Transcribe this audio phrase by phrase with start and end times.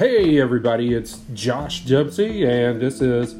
[0.00, 3.34] Hey, everybody, it's Josh Dempsey, and this is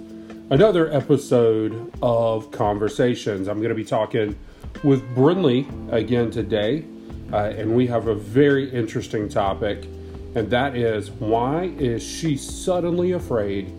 [0.50, 3.48] another episode of Conversations.
[3.48, 4.38] I'm going to be talking
[4.84, 6.84] with Brynleigh again today,
[7.32, 9.86] uh, and we have a very interesting topic,
[10.34, 13.72] and that is why is she suddenly afraid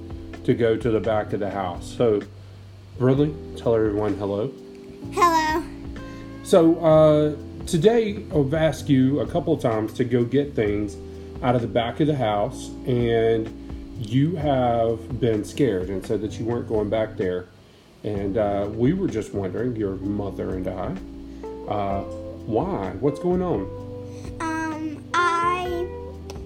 [0.43, 1.85] to go to the back of the house?
[1.85, 2.19] So,
[2.97, 4.51] Brynleigh, tell everyone hello.
[5.11, 5.63] Hello.
[6.41, 10.97] So, uh, today I've asked you a couple of times to go get things
[11.41, 13.47] out of the back of the house, and
[13.99, 17.47] you have been scared and said that you weren't going back there.
[18.03, 20.95] And uh, we were just wondering, your mother and I,
[21.71, 22.01] uh,
[22.45, 22.91] why?
[22.99, 23.61] What's going on?
[24.39, 25.87] Um, I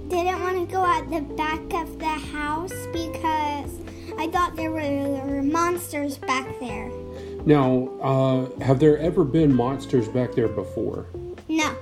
[0.10, 3.80] didn't want to go at the back of the house because
[4.18, 6.92] I thought there were monsters back there.
[7.46, 11.06] Now, uh, have there ever been monsters back there before?
[11.48, 11.76] No.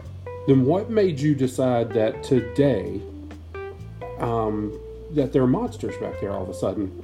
[0.47, 3.01] Then what made you decide that today,
[4.19, 4.77] um,
[5.11, 7.03] that there are monsters back there all of a sudden?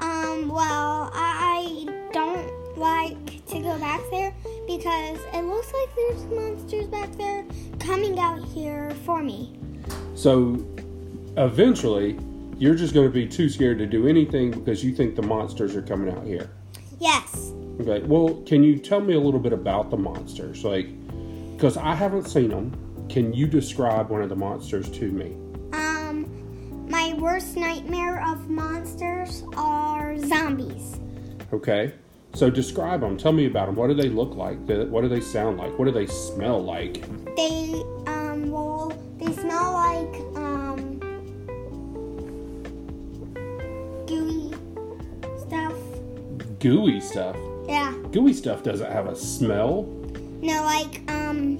[0.00, 4.34] Um, well, I don't like to go back there
[4.66, 7.44] because it looks like there's monsters back there
[7.78, 9.56] coming out here for me.
[10.14, 10.64] So,
[11.36, 12.18] eventually,
[12.58, 15.76] you're just going to be too scared to do anything because you think the monsters
[15.76, 16.50] are coming out here.
[16.98, 17.52] Yes.
[17.80, 18.00] Okay.
[18.00, 20.64] Well, can you tell me a little bit about the monsters?
[20.64, 20.88] Like,
[21.60, 23.06] because I haven't seen them.
[23.10, 25.36] Can you describe one of the monsters to me?
[25.74, 30.98] Um, my worst nightmare of monsters are zombies.
[31.52, 31.92] Okay.
[32.32, 33.18] So describe them.
[33.18, 33.74] Tell me about them.
[33.76, 34.56] What do they look like?
[34.60, 35.78] What do they sound like?
[35.78, 37.02] What do they smell like?
[37.36, 40.98] They um well they smell like um
[44.06, 44.54] gooey
[45.46, 45.74] stuff.
[46.58, 47.36] Gooey stuff.
[47.68, 47.94] Yeah.
[48.12, 50.00] Gooey stuff doesn't have a smell.
[50.42, 51.56] No, like um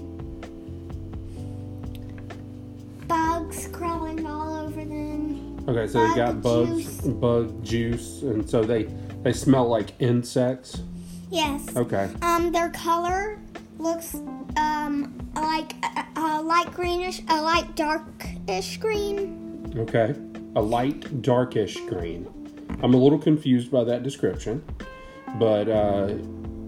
[3.06, 5.58] bugs crawling all over them.
[5.68, 7.00] Okay, so they got bugs, juice.
[7.02, 8.84] bug juice, and so they
[9.22, 10.82] they smell like insects.
[11.30, 11.76] Yes.
[11.76, 12.10] Okay.
[12.22, 13.38] Um, their color
[13.78, 14.14] looks
[14.56, 19.72] um like a, a light greenish, a light darkish green.
[19.76, 20.14] Okay.
[20.56, 22.26] A light darkish green.
[22.82, 24.64] I'm a little confused by that description,
[25.38, 26.14] but uh,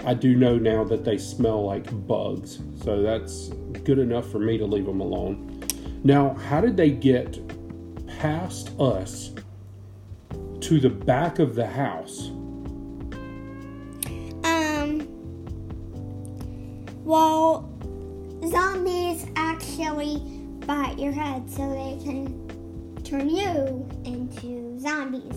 [0.04, 3.48] I do know now that they smell like bugs, so that's
[3.84, 5.62] good enough for me to leave them alone.
[6.02, 7.38] Now, how did they get
[8.18, 9.32] past us
[10.60, 12.28] to the back of the house?
[14.44, 15.06] Um.
[17.04, 17.68] Well,
[18.48, 20.18] zombies actually
[20.66, 25.36] bite your head so they can turn you into zombies.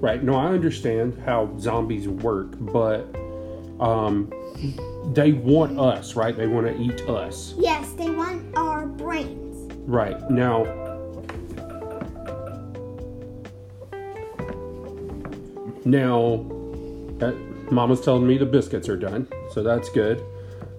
[0.00, 0.22] Right.
[0.24, 3.14] No, I understand how zombies work, but
[3.80, 4.30] um,
[5.14, 6.36] they want us, right?
[6.36, 7.54] They want to eat us.
[7.58, 9.72] Yes, they want our brains.
[9.86, 10.30] Right.
[10.30, 10.64] Now,
[15.84, 16.46] now,
[17.20, 17.32] uh,
[17.72, 20.22] Mama's telling me the biscuits are done, so that's good.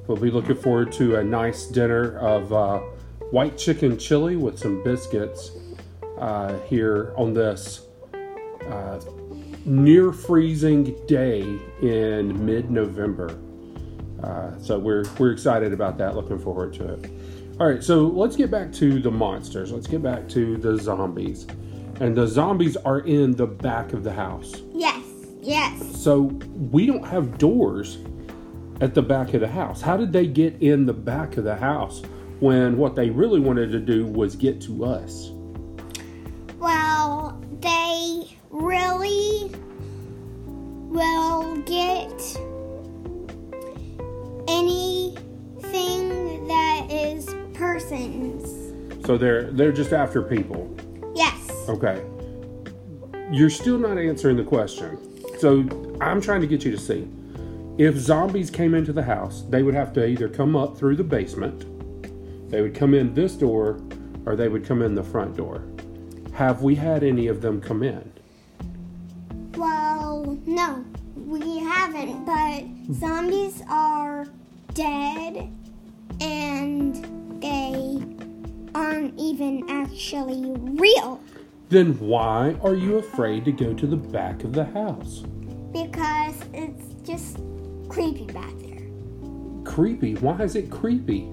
[0.07, 2.79] We'll be looking forward to a nice dinner of uh,
[3.31, 5.51] white chicken chili with some biscuits
[6.19, 7.87] uh, here on this
[8.69, 8.99] uh,
[9.65, 11.41] near freezing day
[11.81, 13.37] in mid-November.
[14.23, 16.15] Uh, so we're we're excited about that.
[16.15, 17.11] Looking forward to it.
[17.59, 19.71] All right, so let's get back to the monsters.
[19.71, 21.47] Let's get back to the zombies,
[21.99, 24.61] and the zombies are in the back of the house.
[24.73, 25.03] Yes,
[25.41, 26.01] yes.
[26.01, 26.21] So
[26.71, 27.97] we don't have doors
[28.79, 29.81] at the back of the house.
[29.81, 32.01] How did they get in the back of the house
[32.39, 35.31] when what they really wanted to do was get to us?
[47.91, 49.05] Persons.
[49.05, 50.75] So they're they're just after people.
[51.15, 51.51] Yes.
[51.67, 52.03] Okay.
[53.31, 54.97] You're still not answering the question.
[55.39, 55.67] So
[56.01, 57.07] I'm trying to get you to see.
[57.77, 61.03] If zombies came into the house, they would have to either come up through the
[61.03, 61.65] basement,
[62.51, 63.79] they would come in this door,
[64.25, 65.63] or they would come in the front door.
[66.33, 68.11] Have we had any of them come in?
[69.55, 70.85] Well, no,
[71.15, 74.27] we haven't, but zombies are
[74.73, 75.49] dead
[76.19, 77.80] and they
[79.11, 81.21] aren't even actually real
[81.69, 85.23] Then why are you afraid to go to the back of the house?
[85.71, 87.37] because it's just
[87.87, 88.81] creepy back there.
[89.63, 90.15] Creepy.
[90.15, 91.29] Why is it creepy?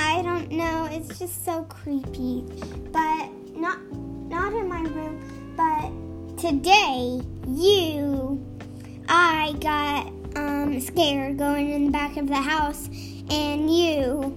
[0.00, 2.44] I don't know, it's just so creepy.
[2.90, 3.78] But not
[4.28, 5.22] not in my room,
[5.56, 8.44] but today you
[9.08, 12.88] I got um scared going in the back of the house
[13.30, 14.36] and you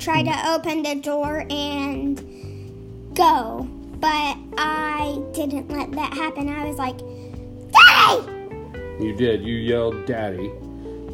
[0.00, 2.18] tried to open the door and
[3.14, 3.68] go,
[4.00, 6.48] but I didn't let that happen.
[6.48, 6.98] I was like,
[7.70, 9.04] Daddy!
[9.04, 9.42] You did.
[9.42, 10.50] You yelled "Daddy"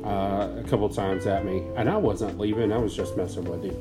[0.05, 2.73] uh, a couple times at me, and I wasn't leaving.
[2.73, 3.77] I was just messing with you.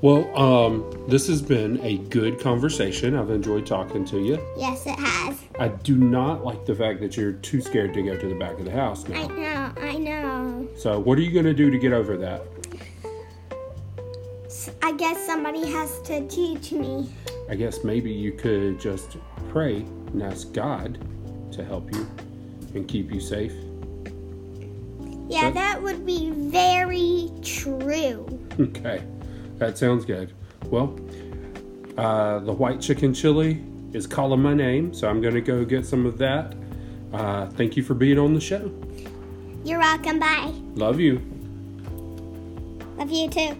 [0.00, 3.16] Well, um, this has been a good conversation.
[3.16, 4.40] I've enjoyed talking to you.
[4.56, 5.36] Yes, it has.
[5.58, 8.60] I do not like the fact that you're too scared to go to the back
[8.60, 10.68] of the house I know, I know.
[10.76, 12.42] So, what are you going to do to get over that?
[14.82, 17.08] I guess somebody has to teach me.
[17.48, 19.16] I guess maybe you could just
[19.50, 19.76] pray
[20.12, 20.98] and ask God
[21.52, 22.06] to help you
[22.74, 23.52] and keep you safe.
[25.28, 28.26] Yeah, But- that would be very true.
[28.58, 29.02] Okay,
[29.58, 30.32] that sounds good.
[30.66, 30.98] Well,
[31.96, 33.62] uh, the white chicken chili
[33.92, 36.54] is calling my name, so I'm going to go get some of that.
[37.12, 38.70] Uh, thank you for being on the show.
[39.64, 40.18] You're welcome.
[40.18, 40.52] Bye.
[40.74, 41.20] Love you.
[42.96, 43.56] Love you too.